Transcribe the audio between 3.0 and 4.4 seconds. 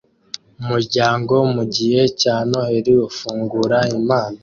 ufungura impano